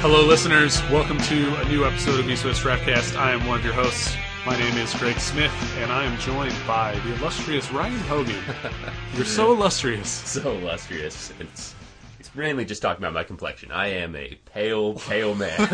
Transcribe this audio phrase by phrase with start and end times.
[0.00, 0.80] Hello, listeners.
[0.84, 3.16] Welcome to a new episode of East West Draftcast.
[3.18, 4.16] I am one of your hosts.
[4.46, 8.42] My name is Greg Smith, and I am joined by the illustrious Ryan Hogan.
[9.14, 10.08] You're so illustrious.
[10.08, 11.34] so illustrious.
[11.38, 11.74] It's
[12.18, 13.72] it's mainly just talking about my complexion.
[13.72, 15.58] I am a pale, pale man.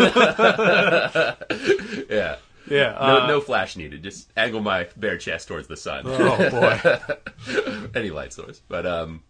[2.11, 2.37] yeah.
[2.69, 2.97] Yeah.
[2.99, 4.03] No, uh, no flash needed.
[4.03, 6.03] Just angle my bare chest towards the sun.
[6.05, 7.89] Oh boy.
[7.95, 8.61] Any light source.
[8.67, 9.23] But um,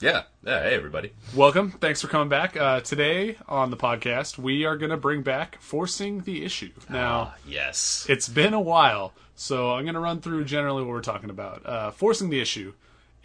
[0.00, 0.22] yeah.
[0.44, 0.62] yeah.
[0.62, 1.12] Hey, everybody.
[1.34, 1.72] Welcome.
[1.72, 2.56] Thanks for coming back.
[2.56, 6.70] Uh, today on the podcast, we are going to bring back forcing the issue.
[6.88, 8.06] Now, Ah, yes.
[8.08, 11.64] it's been a while, so I'm going to run through generally what we're talking about.
[11.64, 12.74] Uh, forcing the issue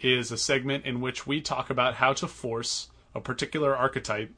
[0.00, 4.30] is a segment in which we talk about how to force a particular archetype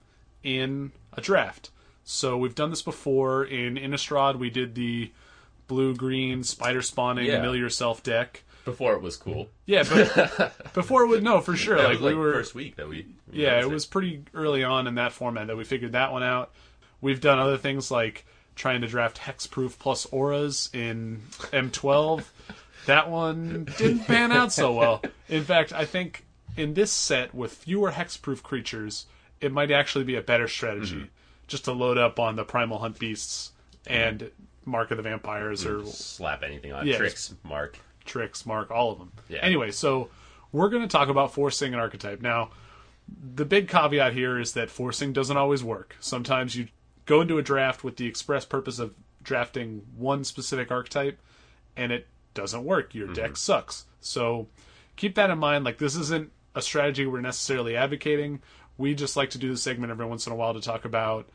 [0.42, 1.70] in a draft.
[2.04, 4.38] So we've done this before in Innistrad.
[4.38, 5.10] We did the
[5.68, 7.40] blue green spider spawning Yeah.
[7.40, 8.42] mill yourself deck.
[8.64, 9.48] Before it was cool.
[9.66, 11.76] Yeah, but before it would no for sure.
[11.76, 13.06] That like, like we were first week that we.
[13.30, 16.22] we yeah, it was pretty early on in that format that we figured that one
[16.22, 16.50] out.
[17.00, 21.22] We've done other things like trying to draft hexproof plus auras in
[21.52, 22.24] M12.
[22.86, 25.02] that one didn't pan out so well.
[25.28, 26.24] In fact, I think
[26.56, 29.06] in this set with fewer hexproof creatures,
[29.40, 31.04] it might actually be a better strategy Mm-hmm.
[31.48, 33.50] just to load up on the primal hunt beasts
[33.86, 34.30] and
[34.64, 37.76] Mark of the Vampires or Slap anything on Yeah, tricks, Mark.
[38.04, 39.12] Tricks, mark, all of them.
[39.28, 39.38] Yeah.
[39.42, 40.10] Anyway, so
[40.52, 42.20] we're going to talk about forcing an archetype.
[42.20, 42.50] Now,
[43.08, 45.96] the big caveat here is that forcing doesn't always work.
[46.00, 46.68] Sometimes you
[47.06, 51.18] go into a draft with the express purpose of drafting one specific archetype,
[51.76, 52.94] and it doesn't work.
[52.94, 53.34] Your deck mm-hmm.
[53.34, 53.84] sucks.
[54.00, 54.48] So
[54.96, 55.64] keep that in mind.
[55.64, 58.40] Like, this isn't a strategy we're necessarily advocating.
[58.78, 61.28] We just like to do the segment every once in a while to talk about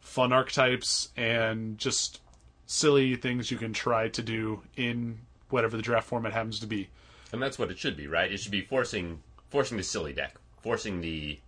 [0.00, 2.20] fun archetypes and just
[2.66, 5.18] silly things you can try to do in
[5.50, 6.88] whatever the draft format happens to be.
[7.32, 8.30] And that's what it should be, right?
[8.30, 11.40] It should be forcing forcing the silly deck, forcing the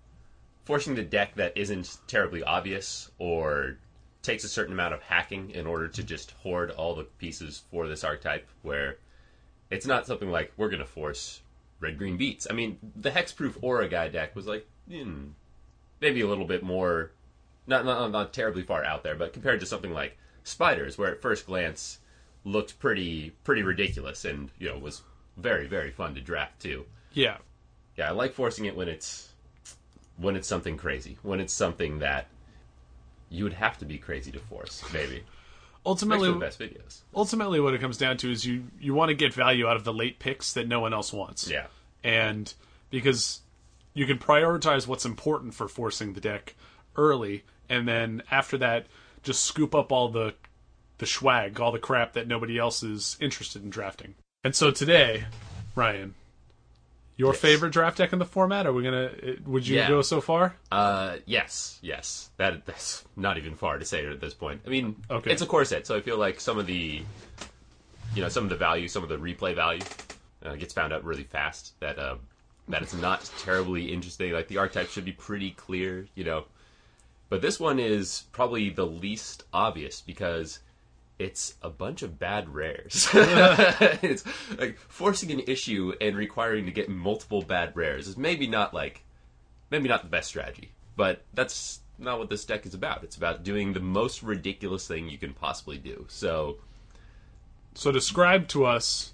[0.65, 3.79] forcing the deck that isn't terribly obvious or
[4.23, 7.89] takes a certain amount of hacking in order to just hoard all the pieces for
[7.89, 8.49] this archetype.
[8.63, 8.99] Where
[9.71, 11.41] it's not something like we're going to force
[11.81, 12.47] red green beats.
[12.49, 15.29] I mean, the hexproof aura guy deck was like hmm,
[16.01, 17.13] maybe a little bit more,
[17.67, 21.23] not, not not terribly far out there, but compared to something like spiders, where at
[21.23, 22.00] first glance
[22.45, 25.03] looked pretty pretty ridiculous and you know was
[25.37, 26.85] very very fun to draft too.
[27.13, 27.39] Yeah,
[27.97, 29.29] Yeah, I like forcing it when it's
[30.17, 32.27] when it's something crazy, when it's something that
[33.31, 34.83] you would have to be crazy to force.
[34.93, 35.23] Maybe
[35.85, 37.01] ultimately, the best videos.
[37.15, 39.85] ultimately, what it comes down to is you you want to get value out of
[39.85, 41.49] the late picks that no one else wants.
[41.51, 41.67] Yeah,
[42.05, 42.53] and
[42.91, 43.41] because
[43.95, 46.55] you can prioritize what's important for forcing the deck
[46.97, 48.87] early, and then after that,
[49.23, 50.35] just scoop up all the
[51.01, 54.15] the swag, all the crap that nobody else is interested in drafting.
[54.45, 55.25] And so today,
[55.75, 56.15] Ryan,
[57.17, 57.41] your Yes.
[57.43, 58.67] favorite draft deck in the format?
[58.67, 59.11] Are we gonna?
[59.47, 59.89] Would you Yeah.
[59.89, 60.57] go so far?
[60.71, 62.31] uh, yes, yes.
[62.37, 64.63] That that's not even far to say it at this point.
[64.67, 65.31] I mean, Okay.
[65.33, 67.03] it's a core set, so I feel like some of the
[68.15, 69.83] you know some of the value, some of the replay value
[70.45, 71.79] uh, gets found out really fast.
[71.81, 72.17] That uh,
[72.69, 74.33] that it's not terribly interesting.
[74.33, 76.45] Like the archetype should be pretty clear, you know.
[77.29, 80.59] But this one is probably the least obvious because
[81.21, 83.07] it's a bunch of bad rares.
[83.13, 84.25] it's
[84.59, 89.03] like forcing an issue and requiring to get multiple bad rares is maybe not like
[89.71, 93.05] maybe not the best strategy, but that's not what this deck is about.
[93.05, 96.07] It's about doing the most ridiculous thing you can possibly do.
[96.09, 96.57] So
[97.75, 99.13] So describe to us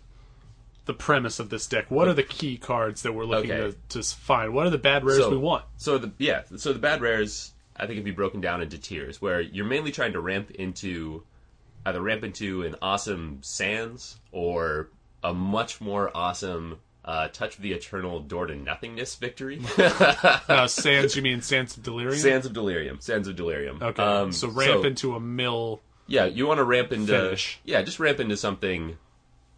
[0.84, 1.90] the premise of this deck.
[1.90, 3.76] What are the key cards that we're looking Okay.
[3.88, 4.54] to, to find?
[4.54, 5.64] What are the bad rares so, we want?
[5.76, 9.20] So the yeah, so the bad rares I think can be broken down into tiers
[9.20, 11.24] where you're mainly trying to ramp into
[11.86, 14.90] either ramp into an awesome Sands or
[15.24, 19.60] a much more awesome uh, Touch of the Eternal Door to Nothingness victory.
[19.78, 22.18] Uh, Sands, you mean Sands of Delirium?
[22.18, 23.00] Sands of Delirium.
[23.00, 23.78] Sands of Delirium.
[23.82, 25.80] Okay, Um, so ramp into a mill.
[26.06, 27.58] Yeah, you want to ramp into Finish.
[27.64, 28.96] yeah, just ramp into something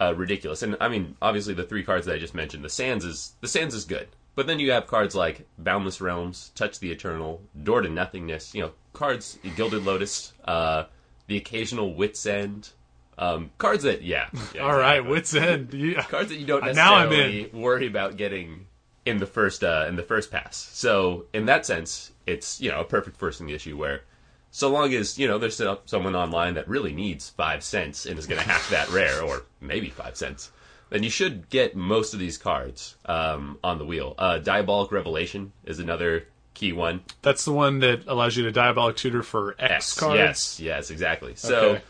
[0.00, 0.62] uh, ridiculous.
[0.62, 3.48] And I mean, obviously, the three cards that I just mentioned, the Sands is the
[3.48, 7.82] Sands is good, but then you have cards like Boundless Realms, Touch the Eternal, Door
[7.82, 8.54] to Nothingness.
[8.54, 10.84] You know, cards Gilded Lotus, uh,
[11.28, 12.70] the occasional Wits End,
[13.18, 15.74] um, cards that yeah, yeah All right, wits end.
[15.74, 16.02] Yeah.
[16.02, 18.66] cards that you don't Uh, now I'm necessarily worry about getting
[19.04, 20.56] in the first uh, in the first pass.
[20.56, 24.02] So in that sense, it's you know a perfect first in the issue where
[24.50, 28.26] so long as you know there's someone online that really needs five cents and is
[28.26, 30.52] going to hack that rare or maybe five cents,
[30.90, 34.14] then you should get most of these cards um, on the wheel.
[34.16, 36.28] Uh, Diabolic Revelation is another
[36.58, 37.00] key one.
[37.22, 40.16] That's the one that allows you to diabolic tutor for X, X, cards.
[40.18, 41.34] yes, yes, exactly.
[41.36, 41.56] So.
[41.70, 41.82] Okay.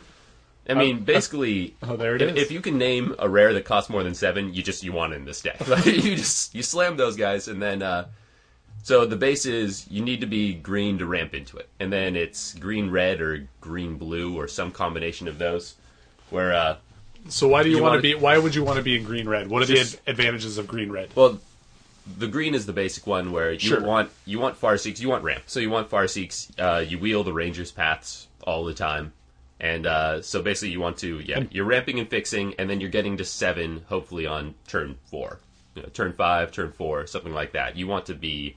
[0.70, 2.43] I mean, basically, oh, there it if, is.
[2.43, 5.15] if you can name a rare that costs more than seven, you just you want
[5.15, 5.67] it in this deck.
[5.67, 8.09] Like, you just you slam those guys, and then uh,
[8.82, 12.17] So the base is you need to be green to ramp into it, and then
[12.17, 15.75] it's green red or green blue or some combination of those.
[16.29, 16.76] Where uh,
[17.31, 18.15] So why do you, You want to be?
[18.15, 19.49] Why would you want to be in green red?
[19.49, 21.09] What are Just- the ad- advantages of green red?
[21.15, 21.41] well,
[22.16, 23.82] the green is the basic one where you Sure.
[23.82, 25.44] want you want Farseeks, you want ramp.
[25.46, 26.50] So you want Farseeks.
[26.58, 29.12] Uh, you wheel the rangers paths all the time,
[29.60, 32.90] and uh, so basically you want to yeah you're ramping and fixing, and then you're
[32.90, 35.40] getting to seven hopefully on turn four,
[35.75, 37.76] you know, turn five, turn four, something like that.
[37.76, 38.56] You want to be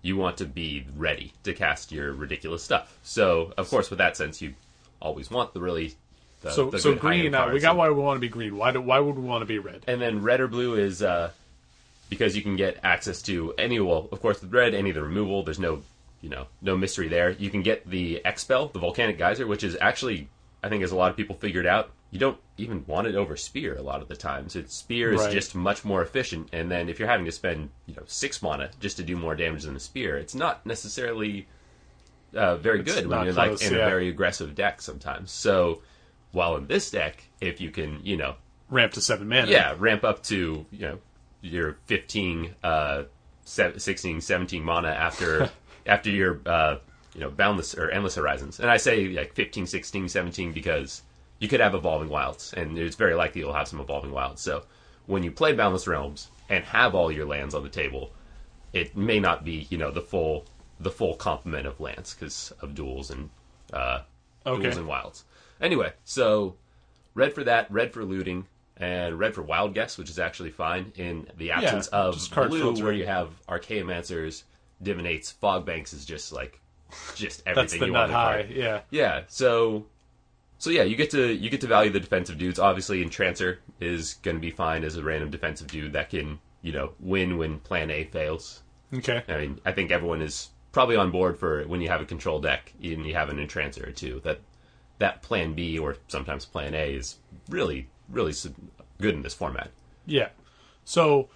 [0.00, 2.98] you want to be ready to cast your ridiculous stuff.
[3.02, 4.54] So of course with that sense you
[5.00, 5.94] always want the really
[6.42, 7.34] the, So the so green.
[7.34, 8.56] Uh, we got why we want to be green.
[8.56, 9.84] Why do, why would we want to be red?
[9.86, 11.30] And then red or blue is uh,
[12.12, 13.80] because you can get access to any.
[13.80, 15.42] Well, of course, with red, any of the removal.
[15.42, 15.82] There's no,
[16.20, 17.30] you know, no mystery there.
[17.30, 20.28] You can get the expel, the volcanic geyser, which is actually,
[20.62, 23.34] I think, as a lot of people figured out, you don't even want it over
[23.36, 24.54] spear a lot of the times.
[24.56, 25.32] It's spear is Right.
[25.32, 26.50] just much more efficient.
[26.52, 29.34] And then if you're having to spend, you know, six mana just to do more
[29.34, 31.48] damage than the spear, it's not necessarily
[32.34, 33.86] uh, very It's good when you're close, like in yeah.
[33.86, 35.30] a very aggressive deck sometimes.
[35.30, 35.80] So.
[36.34, 38.36] While in this deck, if you can, you know,
[38.70, 39.50] Ramp to seven mana.
[39.50, 40.98] yeah, ramp up to, you know,
[41.42, 43.02] your 15, uh,
[43.44, 45.50] 16, 17 mana after
[45.86, 46.76] after your, uh,
[47.14, 48.60] you know, Boundless or Endless Horizons.
[48.60, 51.02] And I say like 15, 16, 17 because
[51.38, 54.40] you could have Evolving Wilds, and it's very likely you'll have some Evolving Wilds.
[54.40, 54.62] So
[55.06, 58.12] when you play Boundless Realms and have all your lands on the table,
[58.72, 60.46] it may not be, you know, the full
[60.80, 63.30] the full complement of lands because of duals and
[63.72, 64.00] uh,
[64.46, 64.68] Okay.
[64.68, 65.24] duals and wilds.
[65.60, 66.56] Anyway, so
[67.14, 68.46] red for that, red for looting,
[68.76, 72.30] and red for wild guess, which is actually fine in the absence Yeah, of just
[72.32, 74.42] card blue, where you have archaeomancers,
[74.82, 76.60] divinates, fog banks is just like
[77.14, 78.46] just everything you want in a card.
[78.46, 78.52] high.
[78.52, 78.80] Yeah.
[78.90, 79.86] Yeah, so
[80.58, 82.58] so yeah, you get to you get to value the defensive dudes.
[82.58, 86.72] Obviously, Entrancer is going to be fine as a random defensive dude that can you
[86.72, 88.62] know win when Plan A fails.
[88.94, 89.22] Okay.
[89.28, 92.40] I mean, I think everyone is probably on board for when you have a control
[92.40, 94.20] deck and you have an Entrancer or two.
[94.24, 94.40] That
[94.98, 97.16] that Plan B or sometimes Plan A is
[97.48, 98.32] really really
[99.00, 99.70] good in this format.
[100.06, 100.28] Yeah.
[100.84, 101.28] So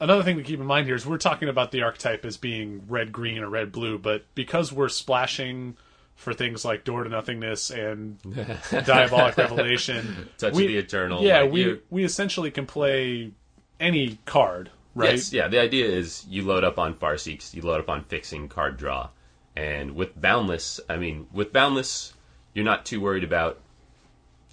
[0.00, 2.82] another thing to keep in mind here is we're talking about the archetype as being
[2.88, 5.76] red green or red blue, but because we're splashing
[6.16, 8.18] for things like door to nothingness and
[8.84, 11.22] diabolic revelation, Touch we- of the Eternal.
[11.22, 13.30] yeah, like, we you- we essentially can play
[13.78, 15.12] any card, right?
[15.12, 15.48] Yes, yeah.
[15.48, 19.08] The idea is you load up on Farseeks, you load up on fixing card draw,
[19.56, 22.12] and with Boundless, I mean, with Boundless,
[22.54, 23.58] you're not too worried about.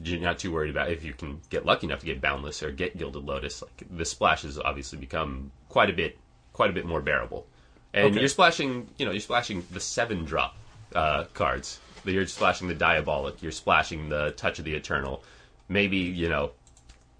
[0.03, 2.71] You're not too worried about if you can get lucky enough to get Boundless or
[2.71, 3.61] get Gilded Lotus.
[3.61, 6.17] Like the splashes obviously become quite a bit,
[6.53, 7.47] quite a bit more bearable,
[7.93, 8.19] and Okay.
[8.19, 8.87] you're splashing.
[8.99, 10.55] You know, you're splashing the seven drop
[10.93, 11.79] uh, cards.
[12.05, 13.41] You're splashing the Diabolic.
[13.41, 15.23] You're splashing the Touch of the Eternal.
[15.67, 16.51] Maybe you know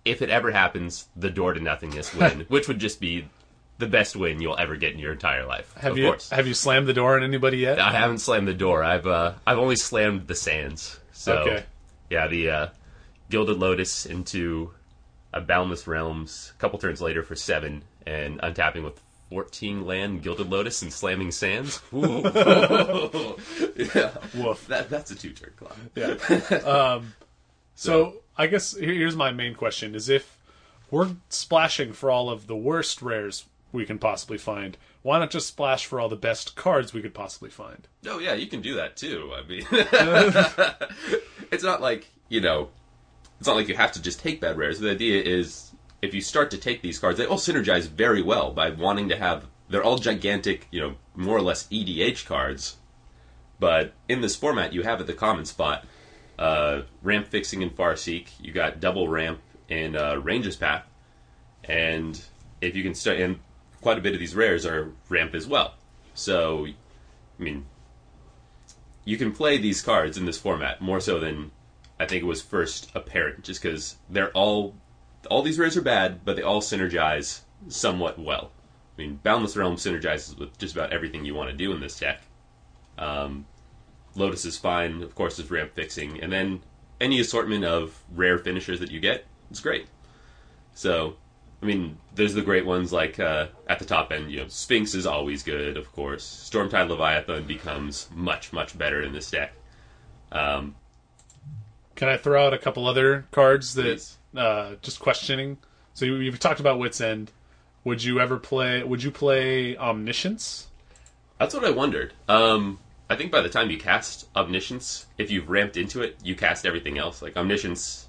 [0.05, 3.27] if it ever happens, the door to nothingness win, which would just be
[3.79, 5.73] the best win you'll ever get in your entire life.
[5.77, 6.29] Have of you course.
[6.29, 7.79] have you slammed the door on anybody yet?
[7.79, 8.83] I haven't slammed the door.
[8.83, 10.99] I've uh, I've only slammed the sands.
[11.11, 11.63] So Okay.
[12.09, 12.67] Yeah, the uh,
[13.29, 14.71] Gilded Lotus into
[15.33, 20.49] a Boundless Realms a couple turns later for seven and untapping with 14 land Gilded
[20.49, 21.81] Lotus and slamming sands.
[23.77, 24.11] Yeah.
[24.33, 24.67] Woof.
[24.67, 25.77] That, that's a two turn clock.
[25.95, 26.15] Yeah.
[26.65, 27.13] um,
[27.75, 30.39] so I guess here's my main question: is if
[30.89, 34.77] we're splashing for all of the worst rares we can possibly find,
[35.07, 37.87] why not just splash for all the best cards we could possibly find?
[38.05, 39.31] Oh yeah, you can do that too.
[39.33, 39.65] I mean,
[41.49, 42.67] it's not like you know,
[43.39, 44.81] it's not like you have to just take bad rares.
[44.81, 45.71] The idea is
[46.01, 49.15] if you start to take these cards, they all synergize very well by wanting to
[49.15, 49.45] have.
[49.69, 52.75] They're all gigantic, you know, more or less EDH cards.
[53.61, 55.85] But in this format, you have at the common spot
[56.37, 58.27] uh, ramp fixing in Farseek.
[58.41, 60.83] You got double ramp in uh, Ranger's Path,
[61.63, 62.21] and
[62.59, 63.39] if you can start, and
[63.87, 65.75] quite a bit of these rares are ramp as well.
[66.13, 67.67] So, I mean,
[69.05, 71.51] you can play these cards in this format more so than
[71.97, 74.75] I think it was first apparent, just because they're all
[75.31, 78.51] all these rares are bad, but they all synergize somewhat well.
[78.97, 81.97] I mean, Boundless Realm synergizes with just about everything you want to do in this
[81.97, 82.23] deck.
[82.97, 83.45] Um,
[84.15, 86.59] Lotus is fine, of course, is ramp fixing, and then
[86.99, 89.87] any assortment of rare finishers that you get, it's great.
[90.73, 91.15] So,
[91.61, 94.93] I mean, there's the great ones like uh, at the top end, you know, Sphinx
[94.93, 96.23] is always good, of course.
[96.51, 99.53] Stormtide Leviathan becomes much, much better in this deck.
[100.31, 100.75] Um,
[101.95, 105.57] Can I throw out a couple other cards that uh, just questioning?
[105.95, 107.31] So you, you've talked about Wits End.
[107.85, 108.83] Would you ever play?
[108.83, 110.67] Would you play Omniscience?
[111.39, 112.13] that's what I wondered.
[112.27, 116.35] Um, I think by the time you cast Omniscience, if you've ramped into it, you
[116.35, 117.21] cast everything else.
[117.21, 118.07] Like Omniscience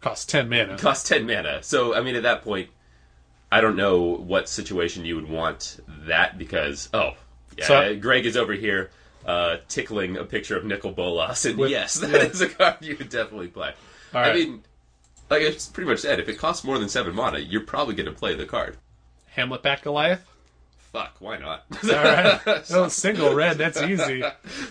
[0.00, 0.78] Costs ten mana.
[0.78, 1.62] costs 10 mana.
[1.62, 2.68] So, I mean, at that point,
[3.50, 7.12] I don't know what situation you would want that because oh
[7.56, 8.90] yeah, So- Greg is over here
[9.24, 12.46] uh, tickling a picture of Nicol Bolas, and With- yes, that is yeah.
[12.46, 13.72] a card you would definitely play.
[14.14, 14.62] I mean,
[15.28, 17.94] like I just pretty much said, if it costs more than seven mana, you're probably
[17.94, 18.76] going to play the card.
[19.36, 20.24] Hamletback Goliath.
[20.92, 21.64] Fuck, why not?
[21.84, 22.40] All right.
[22.70, 23.58] Oh, single red.
[23.58, 24.22] That's easy.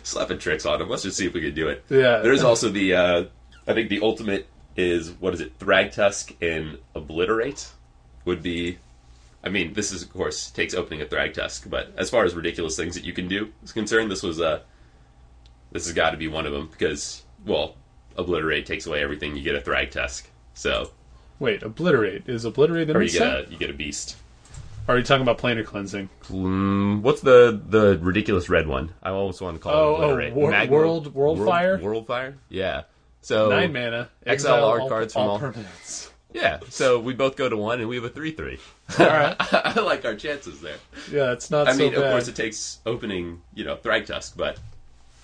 [0.04, 0.90] Slapping tricks on him.
[0.90, 1.84] Let's just see if we can do it.
[1.90, 2.20] Yeah.
[2.20, 3.24] There's also the, uh,
[3.68, 5.60] I think the ultimate is what is it?
[5.60, 7.68] Thragtusk and Obliterate
[8.26, 8.78] would be.
[9.44, 12.34] I mean, this is of course takes opening a Thrag Thragtusk, but as far as
[12.34, 14.62] ridiculous things that you can do is concerned, this was uh,
[15.72, 17.76] this has got to be one of them because well,
[18.18, 19.36] Obliterate takes away everything.
[19.36, 20.92] You get a Thrag Thragtusk, so
[21.38, 23.48] Wait, obliterate is obliterate in or the you get set?
[23.48, 24.16] a you get a beast.
[24.88, 26.10] Are you talking about planar cleansing?
[26.30, 28.94] Mm, what's the the ridiculous red one?
[29.04, 30.34] I always want to call Oh, it obliterate.
[30.34, 31.82] oh, Wor- Mag- World- Worldfire?
[31.82, 32.38] World fire.
[32.50, 32.84] Yeah.
[33.22, 34.10] So Nine mana.
[34.26, 36.10] exile our cards from all all- permanents.
[36.36, 36.60] Yeah.
[36.70, 38.60] So we both go to one, and we have a three three.
[39.00, 39.36] All right.
[39.40, 40.76] I like our chances there.
[41.10, 42.04] Yeah, it's not I so mean, bad.
[42.04, 44.60] of course, it takes opening, you know, Thragtusk, but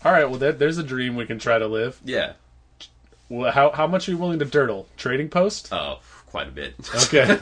[0.05, 0.23] All right.
[0.29, 1.99] Well, there, there's a dream we can try to live.
[2.05, 2.33] yeah.
[3.27, 4.85] Well, how how much are you willing to dirtle?
[4.97, 5.69] Trading post?
[5.71, 6.75] Oh, quite a bit.
[7.05, 7.37] Okay.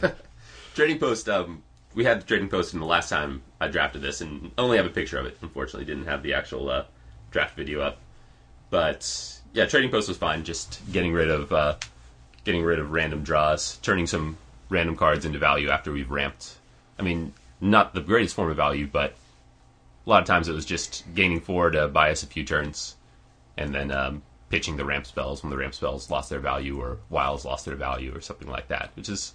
[0.75, 1.27] trading post.
[1.29, 1.63] Um,
[1.95, 4.85] we had the trading post in the last time I drafted this, and only have
[4.85, 5.37] a picture of it.
[5.41, 6.85] Unfortunately, didn't have the actual uh,
[7.31, 7.97] draft video up.
[8.71, 10.43] But yeah, trading post was fine.
[10.43, 11.75] Just getting rid of uh,
[12.43, 14.37] getting rid of random draws, turning some
[14.69, 16.55] random cards into value after we've ramped.
[16.97, 19.15] I mean, not the greatest form of value, but
[20.05, 22.95] a lot of times it was just gaining four to buy us a few turns,
[23.57, 26.97] and then um, pitching the ramp spells when the ramp spells lost their value or
[27.09, 29.33] wiles lost their value or something like that, which is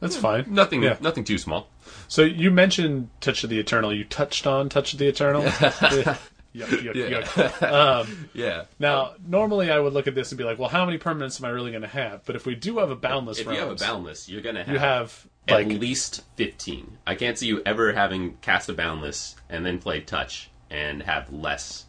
[0.00, 0.44] That's fine.
[0.48, 0.96] nothing Yeah.
[1.00, 1.68] nothing too small.
[2.08, 3.94] So you mentioned Touch of the Eternal.
[3.94, 5.42] You touched on Touch of the Eternal.
[6.54, 7.20] yuck, yuck, Yeah.
[7.22, 7.62] yuck.
[8.06, 8.64] Um, Yeah.
[8.78, 11.46] now, normally I would look at this and be like, well, how many permanents am
[11.46, 12.24] I really going to have?
[12.24, 14.72] But if we do have a boundless If you have a boundless, you're gonna have,
[14.72, 16.98] you have at like least fifteen.
[17.06, 21.32] I can't see you ever having cast a boundless and then play touch and have
[21.32, 21.84] less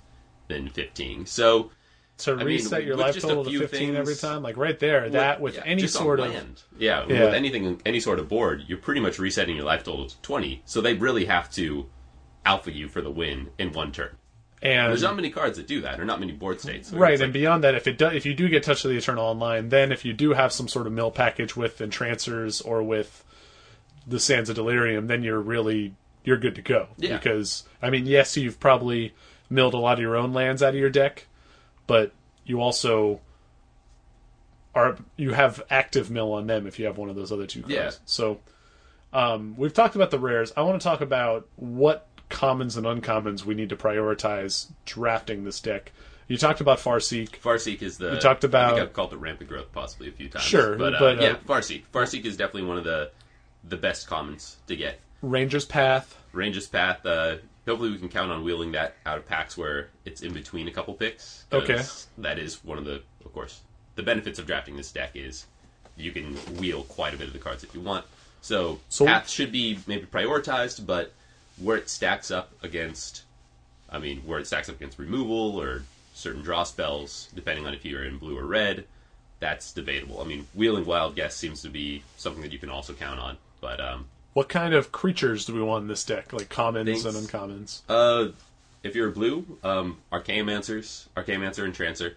[0.48, 1.26] than fifteen.
[1.26, 1.72] So
[2.20, 4.42] to mean, reset your life total to 15 things- every time.
[4.42, 6.64] Like right there, that with yeah, any sort of land.
[6.78, 7.26] yeah, Yeah.
[7.26, 10.62] with anything, any sort of board, you're pretty much resetting your life total to twenty.
[10.66, 11.90] So they really have to
[12.46, 14.16] alpha you for the win in one turn.
[14.62, 16.92] And There's not many cards that do that, or not many board states.
[16.92, 18.92] where Right, and like- beyond that, if it do, if you do get Touch of
[18.92, 22.62] the Eternal online, then if you do have some sort of mill package with entrancers
[22.62, 23.24] or with
[24.08, 25.94] the Sands of Delirium, then you're really
[26.24, 26.88] you're good to go.
[26.98, 27.18] Yeah.
[27.18, 29.14] Because I mean, yes, you've probably
[29.50, 31.28] milled a lot of your own lands out of your deck,
[31.86, 32.12] but
[32.46, 33.20] you also
[34.74, 37.62] are you have active mill on them if you have one of those other two
[37.62, 37.74] cards.
[37.74, 37.92] Yeah.
[38.06, 38.40] So
[39.14, 40.52] um, we've talked about the rares.
[40.58, 45.60] I want to talk about what commons and uncommons we need to prioritize drafting this
[45.62, 45.92] deck.
[46.28, 47.40] You talked about Farseek.
[47.40, 48.14] Farseek is the.
[48.16, 50.44] You talked I about- think I've called it rampant growth possibly a few times.
[50.44, 51.84] Sure, but, uh, but, uh, yeah, Farseek.
[51.94, 53.12] Farseek is definitely one of the
[53.68, 55.00] the best commons to get.
[55.22, 56.18] Ranger's Path.
[56.34, 57.04] Ranger's Path.
[57.06, 60.68] Uh, hopefully, we can count on wheeling that out of packs where it's in between
[60.68, 61.46] a couple picks.
[61.54, 61.82] Okay.
[62.18, 63.62] That is one of the, of course,
[63.96, 65.46] the benefits of drafting this deck is
[65.96, 68.06] you can wheel quite a bit of the cards if you want.
[68.42, 71.14] So, So- Path should be maybe prioritized, but
[71.58, 73.24] where it stacks up against,
[73.90, 75.84] I mean, where it stacks up against removal or
[76.14, 78.86] certain draw spells, depending on if you're in blue or red,
[79.40, 80.22] that's debatable.
[80.22, 83.38] I mean, wheeling Wild Guess seems to be something that you can also count on,
[83.62, 86.32] but um, What kind of creatures do we want in this deck?
[86.34, 87.82] Like commons Things- and uncommons.
[87.90, 88.32] Uh,
[88.84, 92.14] if you're blue, um, Archaeomancers, Archaeomancer and Trancer.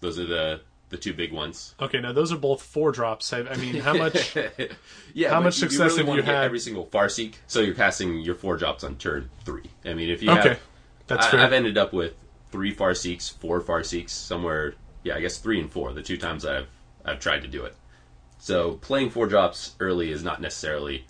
[0.00, 0.60] Those are the
[0.92, 1.74] the two big ones.
[1.80, 3.32] Okay, now those are both four drops.
[3.32, 4.36] I, I mean, how much?
[5.14, 6.44] yeah, How much you- success you really have you had?
[6.44, 9.64] Every single Farseek, so you're passing your four drops on turn three.
[9.84, 10.60] I mean, if you Okay, have,
[11.08, 11.40] that's I, fair.
[11.40, 12.14] I've ended up with
[12.52, 14.74] three Farseeks, four Farseeks, somewhere.
[15.02, 15.92] Yeah, I guess three and four.
[15.92, 16.68] The two times I've
[17.04, 17.74] I've tried to do it.
[18.38, 21.06] So playing four drops early is not necessarily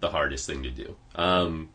[0.00, 0.96] the hardest thing to do.
[1.14, 1.68] Um,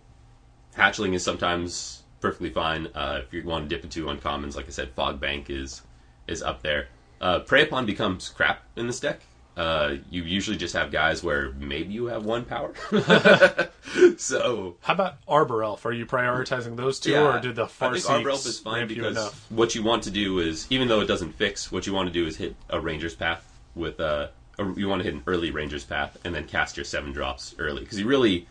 [0.78, 2.88] hatchling is sometimes perfectly fine.
[2.96, 5.82] Uh, if you want to dip into uncommons, like I said, Fog Bank is
[6.28, 6.88] is up there.
[7.22, 9.22] Uh, Prey upon becomes crap in this deck.
[9.56, 12.74] Uh, you usually just have guys where maybe you have one power.
[14.18, 15.86] so How about Arbor Elf?
[15.86, 18.60] Are you prioritizing those two, yeah, or did the I think Farseeks Arbor Elf is
[18.60, 19.46] fine ramp you because enough?
[19.52, 22.14] what you want to do is, even though it doesn't fix, what you want to
[22.14, 25.52] do is hit a Ranger's Path with uh, a, you want to hit an early
[25.52, 28.48] Ranger's Path and then cast your seven drops early because you really,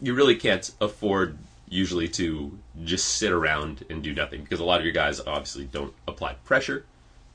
[0.00, 4.78] you really can't afford usually to just sit around and do nothing because a lot
[4.78, 6.84] of your guys obviously don't apply pressure.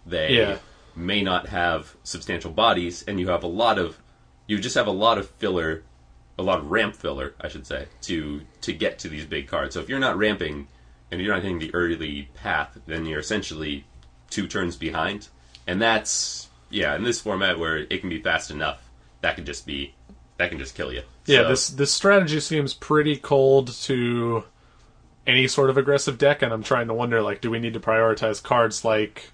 [0.07, 0.57] They Yeah.
[0.95, 3.97] may not have substantial bodies, and you have a lot of,
[4.47, 5.83] you just have a lot of filler
[6.39, 9.73] a lot of ramp filler, I should say, to to get to these big cards.
[9.73, 10.67] So if you're not ramping
[11.11, 13.85] and you're not hitting the early path, then you're essentially
[14.29, 15.29] two turns behind,
[15.65, 16.95] and that's yeah.
[16.95, 18.83] In this format where it can be fast enough,
[19.21, 19.95] that could just be
[20.37, 21.01] that can just kill you.
[21.25, 24.43] Yeah, So- this this strategy seems pretty cold to
[25.25, 27.79] any sort of aggressive deck, and I'm trying to wonder like, do we need to
[27.79, 29.31] prioritize cards like?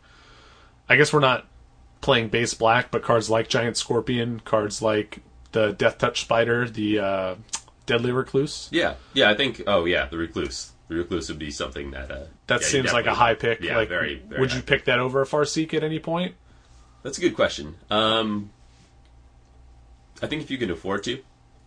[0.90, 1.46] I guess we're not
[2.02, 5.20] playing base black, but cards like Giant Scorpion, cards like
[5.54, 7.36] the Death Touch Spider, the uh,
[7.86, 8.70] Deadly Recluse.
[8.72, 9.30] Yeah, yeah.
[9.30, 9.64] I think.
[9.68, 10.08] Oh, yeah.
[10.08, 10.72] The recluse.
[10.90, 12.12] The recluse would be something that.
[12.12, 13.62] Uh, That yeah, seems like a high pick.
[13.62, 14.22] Yeah, like, very.
[14.28, 16.36] very would you pick that over a Farseek at any point?
[17.04, 17.76] That's a good question.
[17.90, 18.52] Um,
[20.22, 21.20] I think if you can afford to.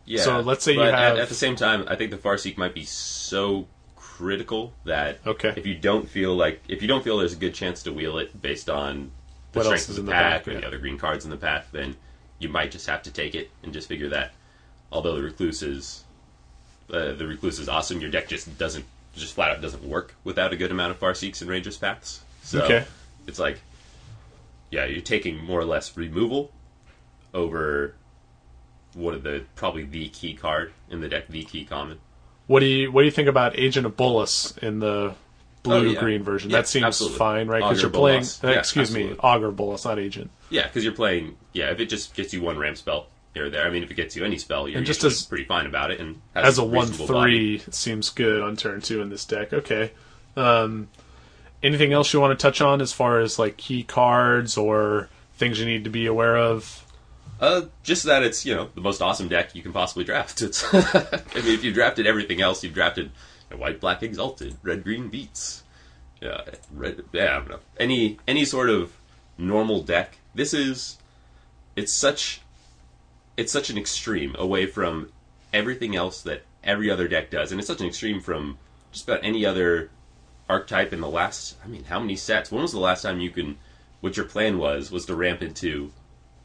[0.04, 0.22] Yeah.
[0.22, 2.74] So let's say you have- At, at the same time, I think the Farseek might
[2.74, 3.66] be so
[4.16, 5.52] critical that Okay.
[5.56, 8.16] if you don't feel like if you don't feel there's a good chance to wheel
[8.18, 9.10] it based on
[9.52, 10.60] the What strength of the the pack back, or yeah.
[10.60, 11.96] the other green cards in the pack, then
[12.38, 14.32] you might just have to take it and just figure that.
[14.90, 16.04] Although the recluse is
[16.90, 20.52] uh, the recluse is awesome, your deck just doesn't just flat out doesn't work without
[20.52, 22.22] a good amount of Farseeks and Rangers paths.
[22.42, 22.84] So Okay.
[23.26, 23.60] it's like
[24.70, 26.50] yeah, you're taking more or less removal
[27.34, 27.94] over
[28.94, 31.98] what are the probably the key card in the deck, the key common.
[32.46, 35.14] What do you What do you think about Agent of Bolas in the
[35.62, 36.00] blue Oh, yeah.
[36.00, 36.50] green version?
[36.50, 37.18] Yeah, that seems absolutely.
[37.18, 37.60] fine, right?
[37.62, 38.22] Because you're playing.
[38.44, 39.18] Uh, Yeah, excuse me, absolutely.
[39.28, 40.30] Augur Bolas, not Agent.
[40.50, 41.36] Yeah, because you're playing.
[41.52, 43.90] Yeah, if it just gets you one ramp spell here or there, I mean, if
[43.90, 45.98] it gets you any spell, you're And just as- pretty fine about it.
[46.00, 47.58] And has As a one reasonable body.
[47.58, 49.52] three, seems good on turn two in this deck.
[49.52, 49.90] Okay.
[50.36, 50.86] Um,
[51.62, 55.58] anything else you want to touch on as far as like key cards or things
[55.58, 56.84] you need to be aware of?
[57.38, 60.40] Uh, just that it's you know the most awesome deck you can possibly draft.
[60.42, 60.64] It's.
[60.74, 63.10] I mean, if you drafted everything else, you've drafted
[63.54, 65.62] white, black, exalted, red, green, beats.
[66.20, 67.02] Yeah, red.
[67.12, 67.58] Yeah, I don't know.
[67.78, 68.92] Any any sort of
[69.36, 70.18] normal deck.
[70.34, 70.98] This is.
[71.74, 72.40] It's such.
[73.36, 75.12] It's such an extreme away from
[75.52, 78.56] everything else that every other deck does, and it's such an extreme from
[78.92, 79.90] just about any other
[80.48, 81.56] archetype in the last.
[81.62, 82.50] I mean, how many sets?
[82.50, 83.58] When was the last time you can?
[84.00, 85.90] What your plan was was to ramp into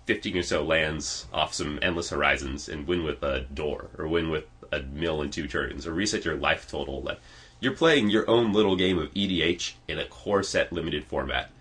[0.07, 4.29] 15 or so lands off some endless horizons and win with a door or win
[4.29, 7.01] with a mill in two turns or reset your life total.
[7.01, 7.19] Like
[7.59, 11.51] you're playing your own little game of EDH in a core set limited format.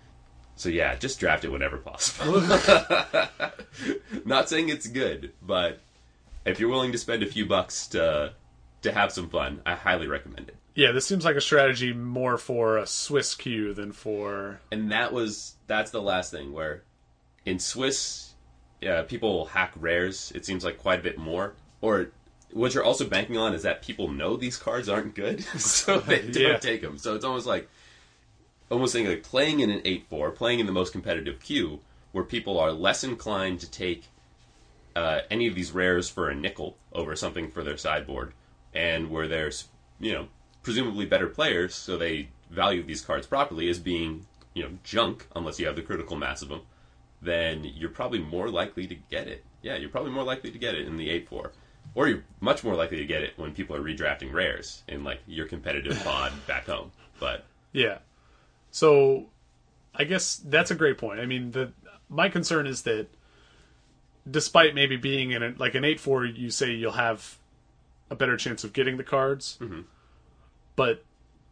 [0.55, 2.41] So yeah just draft it whenever possible.
[4.25, 5.79] Not saying it's good but
[6.45, 8.33] if you're willing to spend a few bucks to
[8.81, 10.55] to have some fun I highly recommend it.
[10.73, 14.61] Yeah, this seems like a strategy more for a Swiss queue than for.
[14.71, 16.83] and that was that's the last thing where
[17.45, 18.30] in Swiss,
[18.81, 20.31] yeah, people hack rares.
[20.35, 21.53] It seems like quite a bit more.
[21.81, 22.09] Or
[22.51, 26.21] what you're also banking on is that people know these cards aren't good, so they
[26.31, 26.57] don't Yeah.
[26.57, 26.97] take them.
[26.97, 27.69] So it's almost like
[28.69, 31.79] almost saying like playing in an eight four, playing in the most competitive queue,
[32.11, 34.05] where people are less inclined to take
[34.95, 38.33] uh, any of these rares for a nickel over something for their sideboard,
[38.73, 39.67] and where there's
[39.99, 40.27] you know
[40.63, 45.59] presumably better players, so they value these cards properly as being you know junk unless
[45.59, 46.61] you have the critical mass of them.
[47.21, 49.43] Then you're probably more likely to get it.
[49.61, 51.51] Yeah, you're probably more likely to get it in the eight four,
[51.93, 55.19] or you're much more likely to get it when people are redrafting rares in like
[55.27, 56.91] your competitive pod back home.
[57.19, 57.99] But Yeah.
[58.71, 59.27] So,
[59.93, 61.19] I guess that's a great point.
[61.19, 61.73] I mean, the
[62.09, 63.07] my concern is that
[64.29, 67.37] despite maybe being in a, like an eight four, you say you'll have
[68.09, 69.81] a better chance of getting the cards, mm-hmm.
[70.75, 71.03] but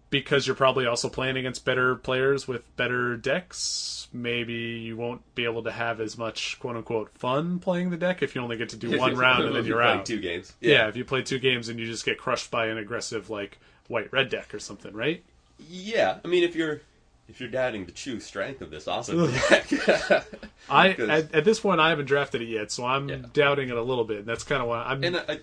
[0.09, 5.43] because you're probably also playing against better players with better decks, maybe you won't be
[5.45, 8.69] able to have as much quote unquote fun playing the deck if you only get
[8.69, 10.05] to do one round and then you're out.
[10.05, 10.53] Two games.
[10.61, 13.59] yeah, if you play two games and you just get crushed by an aggressive like
[13.87, 15.23] white red deck or something, right?
[15.69, 16.81] Yeah, I mean, if you're
[17.27, 19.67] if you're doubting the true strength of this awesome deck,
[20.69, 23.17] I at, at this point I haven't drafted it yet, so I'm Yeah.
[23.33, 24.19] doubting it a little bit.
[24.19, 25.03] and That's kind of why I'm.
[25.03, 25.35] and uh,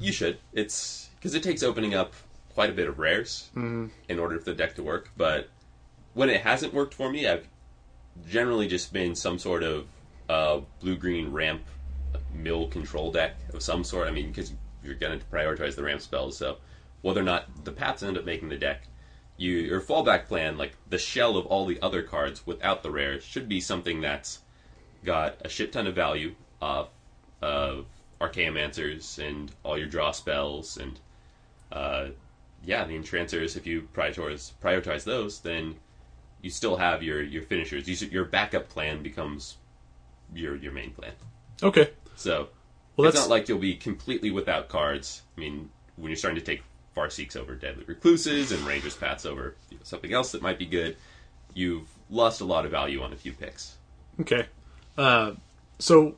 [0.00, 0.38] you should.
[0.54, 2.14] It's because it takes opening up
[2.56, 3.86] quite a bit of rares Mm-hmm.
[4.08, 5.10] in order for the deck to work.
[5.16, 5.48] But
[6.14, 7.46] when it hasn't worked for me, I've
[8.28, 9.86] generally just been some sort of
[10.28, 11.62] uh, blue green ramp
[12.34, 14.08] mill control deck of some sort.
[14.08, 16.56] I mean, because you're going to prioritize the ramp spells, so
[17.02, 18.88] whether or not the paths end up making the deck,
[19.36, 23.22] you your fallback plan, like the shell of all the other cards without the rares,
[23.22, 24.38] should be something that's
[25.04, 26.88] got a shit ton of value of
[27.42, 27.84] of
[28.18, 30.98] Archaeomancers and all your draw spells and
[31.70, 32.06] uh,
[32.64, 33.56] yeah, the entrancers.
[33.56, 35.76] If you prioritize prioritize those, then
[36.42, 37.88] you still have your your finishers.
[37.88, 39.56] You, your backup plan becomes
[40.34, 41.12] your your main plan.
[41.62, 42.48] okay, So
[42.96, 45.22] well it's that's not like you'll be completely without cards.
[45.36, 46.62] I mean, when you're starting to take
[46.96, 50.66] Farseeks over Deadly Recluses and Rangers Paths over you know, something else that might be
[50.66, 50.96] good,
[51.54, 53.76] you've lost a lot of value on a few picks.
[54.20, 54.46] okay.
[54.96, 55.32] Uh,
[55.78, 56.16] so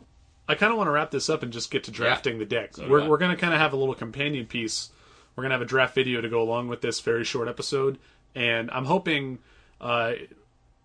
[0.49, 2.77] I kind of want to wrap this up and just get to drafting the deck.
[2.77, 4.91] So we're we're going to kind of have a little companion piece.
[5.39, 7.99] We're to have a draft video to go along with this very short episode,
[8.35, 9.39] and I'm hoping
[9.81, 10.15] uh,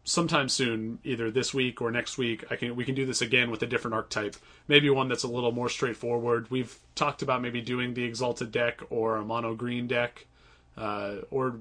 [0.03, 3.49] sometime soon, either this week or next week, I can we can do this again
[3.49, 4.35] with a different archetype.
[4.67, 6.51] Maybe one that's a little more straightforward.
[6.51, 10.27] We've talked about maybe doing the exalted deck or a mono green deck,
[10.77, 11.55] uh, or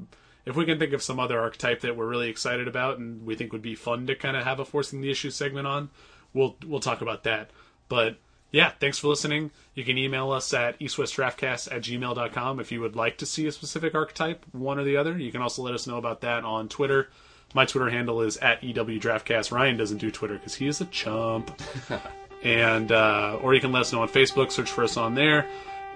[0.45, 3.37] if we can think of some other archetype that we're really excited about and we
[3.37, 5.89] think would be fun to kind of have a forcing the issue segment on,
[6.35, 7.53] we'll we'll talk about that.
[7.89, 8.19] But
[8.53, 9.51] yeah, thanks for listening.
[9.75, 13.53] You can email us at eastwestdraftcast at gmail.com if you would like to see a
[13.53, 15.19] specific archetype, one or the other.
[15.19, 17.09] You can also let us know about that on Twitter.
[17.55, 19.53] My Twitter handle is at EWDraftcast.
[19.53, 21.59] Ryan doesn't do Twitter because he is a chump.
[22.43, 25.47] and uh, or you can let us know on Facebook, search for us on there.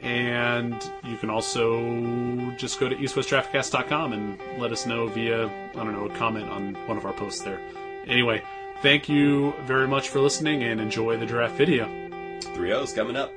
[0.00, 5.92] And you can also just go to eastwestdraftcast.com and let us know via, I don't
[5.92, 7.60] know, a comment on one of our posts there.
[8.06, 8.42] Anyway,
[8.82, 12.05] thank you very much for listening and enjoy the draft video.
[12.54, 13.32] Three O's coming up.